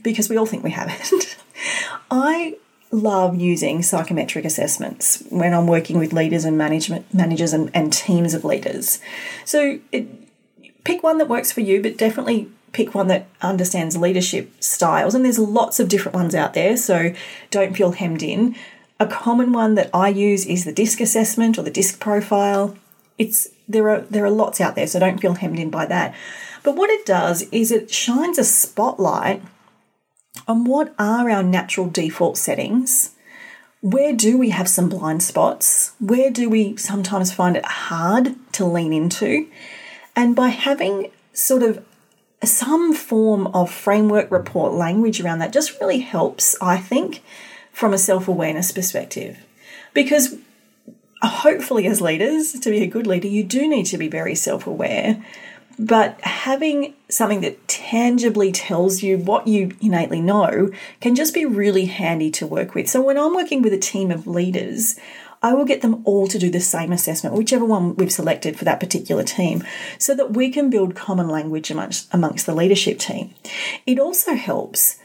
because 0.01 0.29
we 0.29 0.37
all 0.37 0.45
think 0.45 0.63
we 0.63 0.71
have 0.71 0.89
it, 0.89 1.37
I 2.11 2.55
love 2.89 3.35
using 3.35 3.83
psychometric 3.83 4.45
assessments 4.45 5.21
when 5.29 5.53
I'm 5.53 5.67
working 5.67 5.99
with 5.99 6.13
leaders 6.13 6.45
and 6.45 6.57
management 6.57 7.13
managers 7.13 7.51
and, 7.51 7.69
and 7.73 7.91
teams 7.91 8.33
of 8.33 8.45
leaders. 8.45 9.01
So 9.43 9.79
it, 9.91 10.07
pick 10.85 11.03
one 11.03 11.17
that 11.17 11.27
works 11.27 11.51
for 11.51 11.59
you, 11.59 11.81
but 11.83 11.97
definitely 11.97 12.49
pick 12.71 12.95
one 12.95 13.07
that 13.07 13.27
understands 13.41 13.97
leadership 13.97 14.51
styles. 14.63 15.13
And 15.13 15.25
there's 15.25 15.37
lots 15.37 15.81
of 15.81 15.89
different 15.89 16.15
ones 16.15 16.33
out 16.33 16.53
there, 16.53 16.77
so 16.77 17.13
don't 17.51 17.75
feel 17.75 17.91
hemmed 17.91 18.23
in. 18.23 18.55
A 19.01 19.05
common 19.05 19.51
one 19.51 19.75
that 19.75 19.89
I 19.93 20.07
use 20.07 20.45
is 20.45 20.63
the 20.63 20.71
DISC 20.71 21.01
assessment 21.01 21.57
or 21.57 21.63
the 21.63 21.71
DISC 21.71 21.99
profile. 21.99 22.77
It's 23.17 23.49
there 23.67 23.89
are 23.89 24.01
there 24.01 24.25
are 24.25 24.31
lots 24.31 24.61
out 24.61 24.75
there, 24.75 24.87
so 24.87 24.99
don't 24.99 25.19
feel 25.19 25.35
hemmed 25.35 25.59
in 25.59 25.69
by 25.69 25.85
that. 25.85 26.15
But 26.63 26.75
what 26.75 26.89
it 26.89 27.05
does 27.05 27.43
is 27.51 27.71
it 27.71 27.91
shines 27.91 28.37
a 28.37 28.43
spotlight 28.43 29.41
on 30.47 30.65
what 30.65 30.93
are 30.99 31.29
our 31.29 31.43
natural 31.43 31.89
default 31.89 32.37
settings. 32.37 33.15
Where 33.81 34.13
do 34.13 34.37
we 34.37 34.49
have 34.49 34.67
some 34.67 34.89
blind 34.89 35.23
spots? 35.23 35.93
Where 35.99 36.31
do 36.31 36.49
we 36.49 36.75
sometimes 36.77 37.31
find 37.31 37.55
it 37.55 37.65
hard 37.65 38.35
to 38.53 38.65
lean 38.65 38.91
into? 38.91 39.47
And 40.15 40.35
by 40.35 40.49
having 40.49 41.11
sort 41.31 41.63
of 41.63 41.85
some 42.43 42.93
form 42.93 43.47
of 43.47 43.71
framework 43.71 44.31
report 44.31 44.73
language 44.73 45.21
around 45.21 45.39
that 45.39 45.53
just 45.53 45.79
really 45.79 45.99
helps, 45.99 46.55
I 46.61 46.77
think, 46.77 47.23
from 47.71 47.93
a 47.93 47.97
self 47.97 48.27
awareness 48.27 48.71
perspective. 48.71 49.37
Because 49.93 50.35
hopefully, 51.21 51.87
as 51.87 52.01
leaders, 52.01 52.53
to 52.53 52.69
be 52.69 52.83
a 52.83 52.87
good 52.87 53.07
leader, 53.07 53.27
you 53.27 53.43
do 53.43 53.67
need 53.67 53.85
to 53.87 53.97
be 53.97 54.07
very 54.07 54.35
self 54.35 54.67
aware. 54.67 55.23
But 55.79 56.19
having 56.21 56.95
something 57.07 57.41
that 57.41 57.67
tangibly 57.67 58.51
tells 58.51 59.03
you 59.03 59.19
what 59.19 59.47
you 59.47 59.75
innately 59.79 60.21
know 60.21 60.71
can 61.01 61.13
just 61.13 61.35
be 61.35 61.45
really 61.45 61.85
handy 61.85 62.31
to 62.31 62.47
work 62.47 62.73
with. 62.73 62.89
So, 62.89 63.01
when 63.01 63.17
I'm 63.17 63.35
working 63.35 63.61
with 63.61 63.73
a 63.73 63.79
team 63.79 64.09
of 64.09 64.25
leaders, 64.25 64.99
I 65.41 65.53
will 65.53 65.65
get 65.65 65.81
them 65.81 66.01
all 66.03 66.27
to 66.27 66.39
do 66.39 66.49
the 66.49 66.59
same 66.59 66.91
assessment, 66.91 67.35
whichever 67.35 67.63
one 67.63 67.95
we've 67.95 68.11
selected 68.11 68.57
for 68.57 68.65
that 68.65 68.79
particular 68.79 69.23
team, 69.23 69.63
so 69.99 70.15
that 70.15 70.33
we 70.33 70.49
can 70.49 70.69
build 70.69 70.95
common 70.95 71.29
language 71.29 71.69
amongst, 71.69 72.11
amongst 72.11 72.45
the 72.47 72.55
leadership 72.55 72.97
team. 72.97 73.35
It 73.85 73.99
also 73.99 74.33
helps 74.33 74.99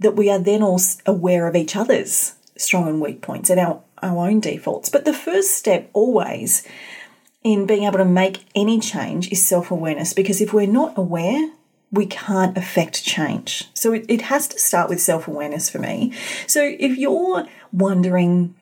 that 0.00 0.16
we 0.16 0.30
are 0.30 0.38
then 0.38 0.62
all 0.62 0.80
aware 1.06 1.46
of 1.46 1.54
each 1.54 1.76
other's 1.76 2.34
strong 2.56 2.88
and 2.88 3.00
weak 3.00 3.22
points 3.22 3.48
and 3.48 3.60
our, 3.60 3.80
our 4.02 4.28
own 4.28 4.40
defaults. 4.40 4.88
But 4.88 5.04
the 5.04 5.12
first 5.12 5.54
step 5.54 5.90
always 5.92 6.66
in 7.42 7.66
being 7.66 7.84
able 7.84 7.98
to 7.98 8.04
make 8.04 8.44
any 8.54 8.80
change 8.80 9.30
is 9.32 9.44
self 9.44 9.70
awareness 9.70 10.12
because 10.12 10.40
if 10.40 10.52
we're 10.52 10.66
not 10.66 10.96
aware, 10.96 11.52
we 11.90 12.06
can't 12.06 12.56
affect 12.56 13.04
change. 13.04 13.68
So 13.74 13.92
it, 13.92 14.06
it 14.08 14.22
has 14.22 14.46
to 14.48 14.58
start 14.58 14.88
with 14.88 15.00
self 15.00 15.26
awareness 15.26 15.70
for 15.70 15.78
me. 15.78 16.12
So 16.46 16.62
if 16.78 16.96
you're 16.98 17.46
wondering, 17.72 18.54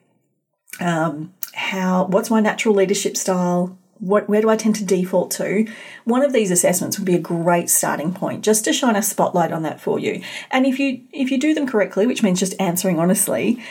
um, 0.79 1.33
how 1.53 2.05
what's 2.05 2.29
my 2.29 2.39
natural 2.39 2.75
leadership 2.75 3.17
style 3.17 3.77
what, 3.99 4.29
where 4.29 4.41
do 4.41 4.49
I 4.49 4.55
tend 4.55 4.75
to 4.75 4.85
default 4.85 5.31
to? 5.31 5.67
One 6.05 6.23
of 6.23 6.33
these 6.33 6.51
assessments 6.51 6.97
would 6.97 7.05
be 7.05 7.15
a 7.15 7.19
great 7.19 7.69
starting 7.69 8.13
point 8.13 8.43
just 8.43 8.63
to 8.65 8.73
shine 8.73 8.95
a 8.95 9.03
spotlight 9.03 9.51
on 9.51 9.63
that 9.63 9.81
for 9.81 9.99
you. 9.99 10.21
And 10.51 10.65
if 10.65 10.79
you 10.79 11.01
if 11.11 11.31
you 11.31 11.37
do 11.37 11.53
them 11.53 11.67
correctly, 11.67 12.07
which 12.07 12.23
means 12.23 12.39
just 12.39 12.59
answering 12.59 12.97
honestly, 12.97 13.61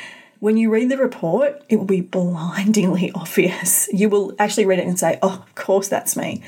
when 0.40 0.56
you 0.56 0.70
read 0.70 0.90
the 0.90 0.98
report, 0.98 1.62
it 1.68 1.76
will 1.76 1.84
be 1.84 2.00
blindingly 2.00 3.10
obvious. 3.14 3.88
You 3.92 4.08
will 4.08 4.34
actually 4.38 4.66
read 4.66 4.78
it 4.78 4.86
and 4.86 4.98
say, 4.98 5.18
"Oh, 5.22 5.44
of 5.46 5.54
course 5.54 5.88
that's 5.88 6.16
me." 6.16 6.42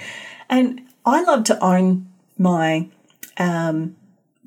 And 0.49 0.83
I 1.05 1.23
love 1.23 1.45
to 1.45 1.65
own 1.65 2.09
my 2.39 2.89
um, 3.37 3.97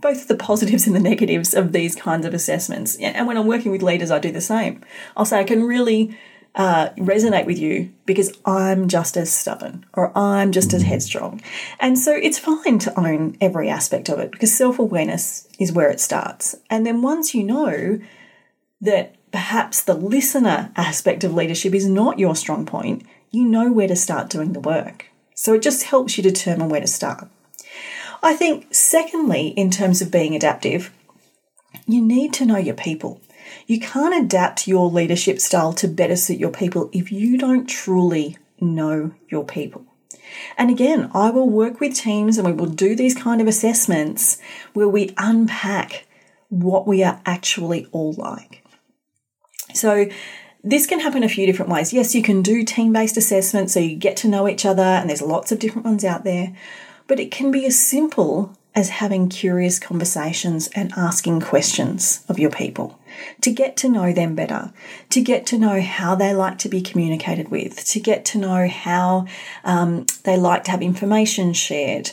both 0.04 0.28
the 0.28 0.36
positives 0.36 0.86
and 0.86 0.96
the 0.96 1.00
negatives 1.00 1.54
of 1.54 1.72
these 1.72 1.96
kinds 1.96 2.26
of 2.26 2.34
assessments. 2.34 2.98
And 2.98 3.26
when 3.26 3.38
I'm 3.38 3.48
working 3.48 3.72
with 3.72 3.82
leaders, 3.82 4.12
I 4.12 4.20
do 4.20 4.32
the 4.32 4.42
same. 4.42 4.82
I'll 5.16 5.26
say, 5.26 5.40
I 5.40 5.46
can 5.46 5.64
really 5.64 6.18
uh, 6.56 6.90
resonate 6.98 7.46
with 7.46 7.58
you 7.58 7.92
because 8.06 8.38
I'm 8.46 8.88
just 8.90 9.18
as 9.18 9.34
stubborn 9.34 9.86
or 9.94 10.16
I'm 10.16 10.52
just 10.52 10.74
as 10.74 10.84
headstrong. 10.84 11.42
And 11.80 11.98
so 11.98 12.14
it's 12.14 12.38
fine 12.38 12.80
to 12.80 13.00
own 13.00 13.38
every 13.42 13.70
aspect 13.70 14.10
of 14.10 14.20
it 14.20 14.32
because 14.32 14.56
self 14.56 14.78
awareness 14.78 15.48
is 15.58 15.72
where 15.72 15.90
it 15.90 16.02
starts. 16.02 16.56
And 16.70 16.86
then 16.86 17.02
once 17.02 17.34
you 17.34 17.44
know 17.44 18.00
that 18.82 19.16
perhaps 19.34 19.82
the 19.82 19.96
listener 19.96 20.72
aspect 20.76 21.24
of 21.24 21.34
leadership 21.34 21.74
is 21.74 21.90
not 21.90 22.20
your 22.20 22.36
strong 22.36 22.68
point, 22.68 23.04
you 23.32 23.44
know 23.44 23.72
where 23.72 23.88
to 23.88 23.96
start 23.96 24.30
doing 24.30 24.54
the 24.54 24.60
work. 24.60 25.08
So 25.34 25.56
it 25.56 25.64
just 25.64 25.84
helps 25.84 26.16
you 26.16 26.24
determine 26.24 26.70
where 26.70 26.80
to 26.80 26.88
start. 26.88 27.28
I 28.22 28.36
think, 28.36 28.68
secondly, 28.70 29.48
in 29.48 29.72
terms 29.72 30.02
of 30.02 30.12
being 30.12 30.36
adaptive, 30.36 30.94
you 31.88 32.00
need 32.00 32.32
to 32.34 32.46
know 32.46 32.58
your 32.58 32.76
people. 32.76 33.20
You 33.66 33.80
can't 33.80 34.24
adapt 34.24 34.68
your 34.68 34.90
leadership 34.90 35.40
style 35.40 35.74
to 35.74 35.88
better 35.88 36.16
suit 36.16 36.40
your 36.40 36.52
people 36.52 36.92
if 36.94 37.12
you 37.12 37.38
don't 37.38 37.66
truly 37.66 38.38
know 38.62 39.14
your 39.30 39.44
people. 39.44 39.84
And 40.60 40.70
again, 40.70 41.10
I 41.14 41.32
will 41.32 41.50
work 41.50 41.80
with 41.80 41.96
teams 41.96 42.38
and 42.38 42.46
we 42.46 42.54
will 42.54 42.68
do 42.68 42.96
these 42.96 43.16
kind 43.16 43.42
of 43.42 43.48
assessments 43.48 44.38
where 44.74 44.88
we 44.88 45.14
unpack 45.18 46.06
what 46.50 46.86
we 46.88 47.04
are 47.04 47.20
actually 47.26 47.88
all 47.92 48.14
like. 48.14 48.63
So, 49.74 50.08
this 50.66 50.88
can 50.88 51.02
happen 51.02 51.24
a 51.24 51.30
few 51.30 51.46
different 51.46 51.72
ways. 51.72 51.92
Yes, 51.92 52.16
you 52.16 52.24
can 52.24 52.42
do 52.42 52.64
team 52.64 52.94
based 52.94 53.18
assessments 53.18 53.74
so 53.74 53.82
you 53.82 53.98
get 53.98 54.16
to 54.18 54.30
know 54.30 54.48
each 54.48 54.66
other, 54.66 54.82
and 54.82 55.10
there's 55.10 55.22
lots 55.22 55.52
of 55.52 55.60
different 55.60 55.86
ones 55.86 56.06
out 56.06 56.24
there. 56.24 56.56
But 57.06 57.20
it 57.20 57.32
can 57.32 57.52
be 57.52 57.66
as 57.66 57.78
simple 57.78 58.58
as 58.76 58.90
having 58.90 59.30
curious 59.30 59.78
conversations 59.78 60.68
and 60.70 60.92
asking 60.98 61.42
questions 61.42 62.26
of 62.28 62.40
your 62.40 62.50
people 62.50 63.00
to 63.42 63.52
get 63.52 63.78
to 63.78 63.90
know 63.90 64.12
them 64.12 64.34
better, 64.34 64.74
to 65.10 65.22
get 65.22 65.46
to 65.46 65.58
know 65.58 65.80
how 65.80 66.16
they 66.16 66.34
like 66.34 66.58
to 66.58 66.70
be 66.70 66.82
communicated 66.82 67.50
with, 67.50 67.86
to 67.86 68.00
get 68.00 68.26
to 68.26 68.40
know 68.40 68.68
how 68.68 69.28
um, 69.64 70.06
they 70.24 70.38
like 70.38 70.64
to 70.64 70.72
have 70.72 70.82
information 70.82 71.54
shared. 71.54 72.12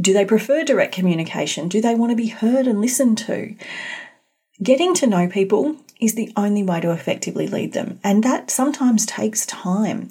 Do 0.00 0.14
they 0.14 0.24
prefer 0.24 0.64
direct 0.64 0.94
communication? 0.94 1.68
Do 1.68 1.80
they 1.80 1.94
want 1.94 2.10
to 2.10 2.16
be 2.16 2.28
heard 2.28 2.66
and 2.66 2.80
listened 2.80 3.18
to? 3.18 3.54
Getting 4.62 4.94
to 4.94 5.06
know 5.06 5.28
people 5.28 5.76
is 6.00 6.14
the 6.14 6.32
only 6.36 6.62
way 6.62 6.80
to 6.80 6.92
effectively 6.92 7.46
lead 7.46 7.72
them, 7.72 7.98
and 8.04 8.22
that 8.24 8.50
sometimes 8.50 9.06
takes 9.06 9.46
time. 9.46 10.10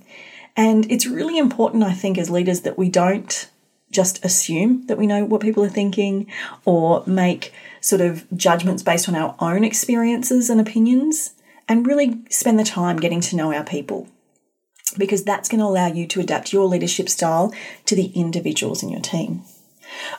And 0.55 0.89
it's 0.91 1.05
really 1.05 1.37
important, 1.37 1.83
I 1.83 1.93
think, 1.93 2.17
as 2.17 2.29
leaders 2.29 2.61
that 2.61 2.77
we 2.77 2.89
don't 2.89 3.49
just 3.91 4.23
assume 4.25 4.85
that 4.87 4.97
we 4.97 5.07
know 5.07 5.23
what 5.23 5.41
people 5.41 5.63
are 5.63 5.69
thinking 5.69 6.27
or 6.65 7.03
make 7.05 7.53
sort 7.79 8.01
of 8.01 8.25
judgments 8.35 8.83
based 8.83 9.07
on 9.07 9.15
our 9.15 9.35
own 9.39 9.63
experiences 9.63 10.49
and 10.49 10.59
opinions 10.59 11.33
and 11.67 11.87
really 11.87 12.21
spend 12.29 12.59
the 12.59 12.63
time 12.63 12.97
getting 12.97 13.21
to 13.21 13.35
know 13.35 13.53
our 13.53 13.63
people 13.63 14.07
because 14.97 15.23
that's 15.23 15.49
going 15.49 15.59
to 15.59 15.65
allow 15.65 15.87
you 15.87 16.07
to 16.07 16.19
adapt 16.19 16.53
your 16.53 16.65
leadership 16.65 17.09
style 17.09 17.53
to 17.85 17.95
the 17.95 18.07
individuals 18.07 18.83
in 18.83 18.89
your 18.89 19.01
team. 19.01 19.41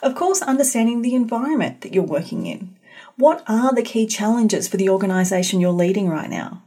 Of 0.01 0.15
course, 0.15 0.41
understanding 0.41 1.01
the 1.01 1.15
environment 1.15 1.81
that 1.81 1.93
you're 1.93 2.03
working 2.03 2.45
in. 2.45 2.75
What 3.15 3.43
are 3.47 3.73
the 3.73 3.83
key 3.83 4.07
challenges 4.07 4.67
for 4.67 4.77
the 4.77 4.89
organisation 4.89 5.59
you're 5.59 5.71
leading 5.71 6.09
right 6.09 6.29
now? 6.29 6.63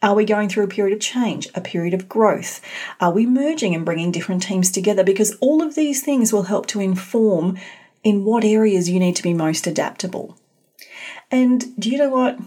Are 0.00 0.14
we 0.14 0.24
going 0.24 0.48
through 0.48 0.64
a 0.64 0.68
period 0.68 0.94
of 0.94 1.00
change, 1.00 1.48
a 1.54 1.60
period 1.60 1.92
of 1.92 2.08
growth? 2.08 2.60
Are 3.00 3.12
we 3.12 3.26
merging 3.26 3.74
and 3.74 3.84
bringing 3.84 4.12
different 4.12 4.42
teams 4.42 4.70
together? 4.70 5.02
Because 5.02 5.36
all 5.40 5.60
of 5.60 5.74
these 5.74 6.02
things 6.02 6.32
will 6.32 6.44
help 6.44 6.66
to 6.68 6.80
inform 6.80 7.58
in 8.04 8.24
what 8.24 8.44
areas 8.44 8.88
you 8.88 9.00
need 9.00 9.16
to 9.16 9.22
be 9.22 9.34
most 9.34 9.66
adaptable. 9.66 10.38
And 11.30 11.78
do 11.78 11.90
you 11.90 11.98
know 11.98 12.10
what? 12.10 12.38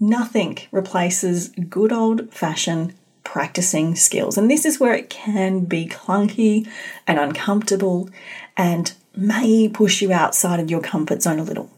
Nothing 0.00 0.58
replaces 0.72 1.50
good 1.50 1.92
old 1.92 2.32
fashioned 2.34 2.94
practicing 3.22 3.94
skills. 3.94 4.36
And 4.36 4.50
this 4.50 4.64
is 4.64 4.80
where 4.80 4.94
it 4.94 5.08
can 5.08 5.64
be 5.64 5.86
clunky 5.86 6.68
and 7.06 7.18
uncomfortable 7.18 8.10
and 8.56 8.92
may 9.14 9.68
push 9.68 10.02
you 10.02 10.12
outside 10.12 10.58
of 10.58 10.70
your 10.70 10.80
comfort 10.80 11.22
zone 11.22 11.38
a 11.38 11.44
little. 11.44 11.70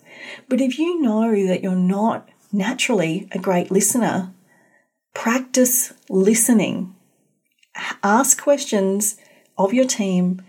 But 0.48 0.60
if 0.60 0.78
you 0.78 1.00
know 1.00 1.46
that 1.46 1.62
you're 1.62 1.74
not 1.74 2.28
naturally 2.52 3.28
a 3.32 3.38
great 3.38 3.70
listener, 3.70 4.32
practice 5.12 5.92
listening. 6.08 6.94
Ask 8.02 8.40
questions 8.40 9.16
of 9.58 9.72
your 9.72 9.86
team 9.86 10.42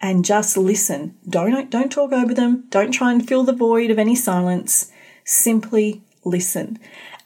and 0.00 0.24
just 0.24 0.56
listen. 0.56 1.16
Don't, 1.28 1.70
don't 1.70 1.92
talk 1.92 2.12
over 2.12 2.34
them. 2.34 2.64
Don't 2.70 2.90
try 2.90 3.12
and 3.12 3.26
fill 3.26 3.44
the 3.44 3.52
void 3.52 3.90
of 3.90 3.98
any 3.98 4.16
silence. 4.16 4.90
Simply 5.24 6.02
listen. 6.24 6.78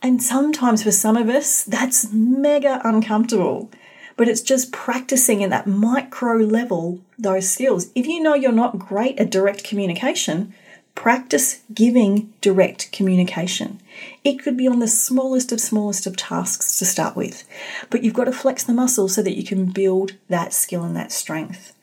And 0.02 0.22
sometimes 0.22 0.82
for 0.82 0.92
some 0.92 1.16
of 1.16 1.28
us, 1.28 1.64
that's 1.64 2.12
mega 2.12 2.80
uncomfortable. 2.84 3.70
But 4.16 4.28
it's 4.28 4.42
just 4.42 4.72
practicing 4.72 5.40
in 5.40 5.50
that 5.50 5.66
micro 5.66 6.36
level 6.36 7.00
those 7.18 7.50
skills. 7.50 7.88
If 7.94 8.06
you 8.06 8.22
know 8.22 8.34
you're 8.34 8.52
not 8.52 8.78
great 8.78 9.18
at 9.18 9.30
direct 9.30 9.64
communication, 9.64 10.54
practice 10.96 11.60
giving 11.72 12.32
direct 12.40 12.90
communication. 12.90 13.80
It 14.24 14.42
could 14.42 14.56
be 14.56 14.66
on 14.66 14.80
the 14.80 14.88
smallest 14.88 15.52
of 15.52 15.60
smallest 15.60 16.06
of 16.06 16.16
tasks 16.16 16.76
to 16.80 16.84
start 16.84 17.14
with, 17.14 17.44
but 17.90 18.02
you've 18.02 18.14
got 18.14 18.24
to 18.24 18.32
flex 18.32 18.64
the 18.64 18.72
muscle 18.72 19.08
so 19.08 19.22
that 19.22 19.36
you 19.36 19.44
can 19.44 19.66
build 19.66 20.14
that 20.28 20.52
skill 20.52 20.82
and 20.82 20.96
that 20.96 21.12
strength. 21.12 21.74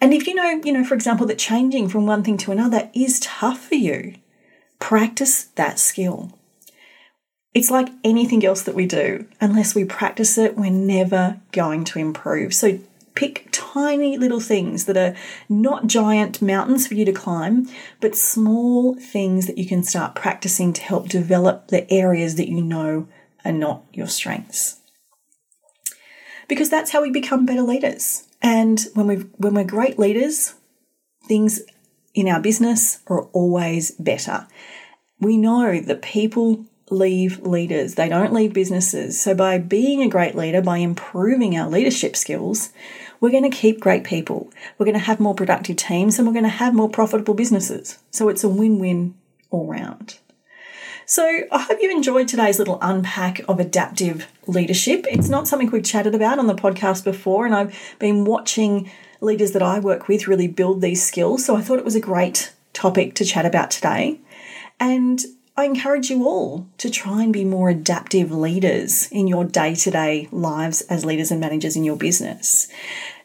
And 0.00 0.12
if 0.12 0.26
you 0.26 0.34
know, 0.34 0.60
you 0.64 0.72
know, 0.72 0.84
for 0.84 0.94
example, 0.94 1.26
that 1.26 1.38
changing 1.38 1.88
from 1.88 2.06
one 2.06 2.24
thing 2.24 2.36
to 2.38 2.50
another 2.50 2.90
is 2.92 3.20
tough 3.20 3.68
for 3.68 3.76
you, 3.76 4.16
practice 4.80 5.44
that 5.54 5.78
skill. 5.78 6.32
It's 7.54 7.70
like 7.70 7.88
anything 8.04 8.44
else 8.44 8.62
that 8.62 8.74
we 8.74 8.84
do. 8.84 9.26
Unless 9.40 9.74
we 9.74 9.84
practice 9.84 10.36
it, 10.36 10.58
we're 10.58 10.70
never 10.70 11.40
going 11.52 11.84
to 11.84 11.98
improve. 11.98 12.52
So 12.52 12.80
pick 13.16 13.48
tiny 13.50 14.16
little 14.16 14.40
things 14.40 14.84
that 14.84 14.96
are 14.96 15.16
not 15.48 15.86
giant 15.86 16.40
mountains 16.40 16.86
for 16.86 16.94
you 16.94 17.04
to 17.04 17.12
climb, 17.12 17.68
but 18.00 18.14
small 18.14 18.94
things 18.94 19.46
that 19.46 19.58
you 19.58 19.66
can 19.66 19.82
start 19.82 20.14
practicing 20.14 20.72
to 20.72 20.82
help 20.82 21.08
develop 21.08 21.68
the 21.68 21.90
areas 21.92 22.36
that 22.36 22.48
you 22.48 22.62
know 22.62 23.08
are 23.44 23.52
not 23.52 23.84
your 23.92 24.06
strengths. 24.06 24.80
Because 26.48 26.70
that's 26.70 26.92
how 26.92 27.02
we 27.02 27.10
become 27.10 27.44
better 27.44 27.62
leaders. 27.62 28.28
And 28.40 28.80
when 28.94 29.06
we 29.08 29.16
when 29.38 29.54
we're 29.54 29.64
great 29.64 29.98
leaders, 29.98 30.54
things 31.24 31.60
in 32.14 32.28
our 32.28 32.40
business 32.40 33.00
are 33.08 33.22
always 33.32 33.90
better. 33.92 34.46
We 35.20 35.36
know 35.36 35.80
that 35.80 36.02
people 36.02 36.66
leave 36.90 37.40
leaders, 37.40 37.94
they 37.94 38.08
don't 38.08 38.32
leave 38.32 38.52
businesses. 38.52 39.20
So, 39.20 39.34
by 39.34 39.58
being 39.58 40.02
a 40.02 40.08
great 40.08 40.34
leader, 40.34 40.62
by 40.62 40.78
improving 40.78 41.56
our 41.56 41.68
leadership 41.68 42.16
skills, 42.16 42.70
we're 43.20 43.30
going 43.30 43.48
to 43.48 43.56
keep 43.56 43.80
great 43.80 44.04
people. 44.04 44.50
We're 44.78 44.86
going 44.86 44.98
to 44.98 45.00
have 45.00 45.20
more 45.20 45.34
productive 45.34 45.76
teams 45.76 46.18
and 46.18 46.26
we're 46.26 46.34
going 46.34 46.44
to 46.44 46.48
have 46.50 46.74
more 46.74 46.88
profitable 46.88 47.34
businesses. 47.34 47.98
So, 48.10 48.28
it's 48.28 48.44
a 48.44 48.48
win 48.48 48.78
win 48.78 49.14
all 49.50 49.66
round. 49.66 50.18
So, 51.04 51.42
I 51.52 51.62
hope 51.62 51.78
you 51.80 51.90
enjoyed 51.90 52.28
today's 52.28 52.58
little 52.58 52.78
unpack 52.82 53.40
of 53.48 53.60
adaptive 53.60 54.26
leadership. 54.46 55.06
It's 55.08 55.28
not 55.28 55.46
something 55.46 55.70
we've 55.70 55.84
chatted 55.84 56.14
about 56.14 56.38
on 56.38 56.46
the 56.46 56.54
podcast 56.54 57.04
before, 57.04 57.46
and 57.46 57.54
I've 57.54 57.94
been 57.98 58.24
watching 58.24 58.90
leaders 59.20 59.52
that 59.52 59.62
I 59.62 59.78
work 59.78 60.08
with 60.08 60.28
really 60.28 60.48
build 60.48 60.80
these 60.80 61.04
skills. 61.04 61.44
So, 61.44 61.56
I 61.56 61.62
thought 61.62 61.78
it 61.78 61.84
was 61.84 61.94
a 61.94 62.00
great 62.00 62.52
topic 62.72 63.14
to 63.14 63.24
chat 63.24 63.46
about 63.46 63.70
today. 63.70 64.20
And 64.78 65.24
I 65.58 65.64
encourage 65.64 66.10
you 66.10 66.26
all 66.26 66.66
to 66.76 66.90
try 66.90 67.22
and 67.22 67.32
be 67.32 67.42
more 67.42 67.70
adaptive 67.70 68.30
leaders 68.30 69.08
in 69.10 69.26
your 69.26 69.46
day 69.46 69.74
to 69.76 69.90
day 69.90 70.28
lives 70.30 70.82
as 70.82 71.06
leaders 71.06 71.30
and 71.30 71.40
managers 71.40 71.76
in 71.76 71.84
your 71.84 71.96
business. 71.96 72.68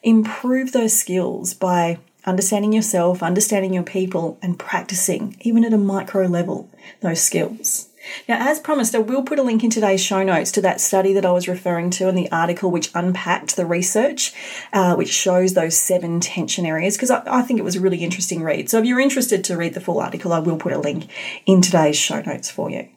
Improve 0.01 0.71
those 0.71 0.97
skills 0.97 1.53
by 1.53 1.97
understanding 2.25 2.71
yourself, 2.71 3.21
understanding 3.21 3.73
your 3.73 3.83
people, 3.83 4.39
and 4.41 4.57
practicing, 4.57 5.35
even 5.41 5.65
at 5.65 5.73
a 5.73 5.77
micro 5.77 6.25
level, 6.25 6.69
those 7.01 7.19
skills. 7.19 7.89
Now, 8.27 8.49
as 8.49 8.59
promised, 8.59 8.95
I 8.95 8.99
will 8.99 9.23
put 9.23 9.39
a 9.39 9.43
link 9.43 9.63
in 9.63 9.69
today's 9.69 10.01
show 10.01 10.23
notes 10.23 10.51
to 10.53 10.61
that 10.61 10.81
study 10.81 11.13
that 11.13 11.25
I 11.25 11.31
was 11.31 11.47
referring 11.47 11.89
to 11.91 12.07
and 12.07 12.17
the 12.17 12.31
article 12.31 12.71
which 12.71 12.91
unpacked 12.93 13.55
the 13.55 13.65
research, 13.65 14.33
uh, 14.73 14.95
which 14.95 15.11
shows 15.11 15.53
those 15.53 15.77
seven 15.77 16.19
tension 16.19 16.65
areas, 16.65 16.97
because 16.97 17.11
I, 17.11 17.23
I 17.27 17.41
think 17.41 17.59
it 17.59 17.63
was 17.63 17.75
a 17.75 17.81
really 17.81 18.03
interesting 18.03 18.43
read. 18.43 18.69
So, 18.69 18.79
if 18.79 18.85
you're 18.85 18.99
interested 18.99 19.43
to 19.45 19.57
read 19.57 19.73
the 19.73 19.81
full 19.81 19.99
article, 19.99 20.33
I 20.33 20.39
will 20.39 20.57
put 20.57 20.73
a 20.73 20.79
link 20.79 21.09
in 21.45 21.61
today's 21.61 21.97
show 21.97 22.21
notes 22.21 22.49
for 22.49 22.69
you. 22.69 22.87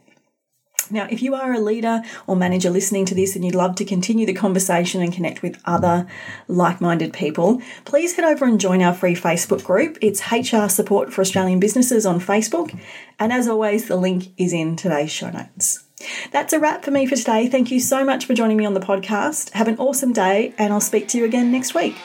Now, 0.90 1.06
if 1.10 1.22
you 1.22 1.34
are 1.34 1.52
a 1.52 1.60
leader 1.60 2.02
or 2.26 2.36
manager 2.36 2.70
listening 2.70 3.06
to 3.06 3.14
this 3.14 3.34
and 3.34 3.44
you'd 3.44 3.54
love 3.54 3.76
to 3.76 3.84
continue 3.84 4.26
the 4.26 4.34
conversation 4.34 5.02
and 5.02 5.12
connect 5.12 5.42
with 5.42 5.60
other 5.64 6.06
like 6.48 6.80
minded 6.80 7.12
people, 7.12 7.60
please 7.84 8.16
head 8.16 8.24
over 8.24 8.44
and 8.44 8.60
join 8.60 8.82
our 8.82 8.94
free 8.94 9.14
Facebook 9.14 9.64
group. 9.64 9.98
It's 10.00 10.32
HR 10.32 10.68
Support 10.68 11.12
for 11.12 11.20
Australian 11.20 11.60
Businesses 11.60 12.06
on 12.06 12.20
Facebook. 12.20 12.78
And 13.18 13.32
as 13.32 13.48
always, 13.48 13.88
the 13.88 13.96
link 13.96 14.28
is 14.36 14.52
in 14.52 14.76
today's 14.76 15.10
show 15.10 15.30
notes. 15.30 15.84
That's 16.32 16.52
a 16.52 16.58
wrap 16.58 16.84
for 16.84 16.90
me 16.90 17.06
for 17.06 17.16
today. 17.16 17.48
Thank 17.48 17.70
you 17.70 17.80
so 17.80 18.04
much 18.04 18.26
for 18.26 18.34
joining 18.34 18.56
me 18.56 18.66
on 18.66 18.74
the 18.74 18.80
podcast. 18.80 19.50
Have 19.50 19.68
an 19.68 19.78
awesome 19.78 20.12
day, 20.12 20.54
and 20.58 20.72
I'll 20.72 20.80
speak 20.80 21.08
to 21.08 21.18
you 21.18 21.24
again 21.24 21.50
next 21.50 21.74
week. 21.74 21.96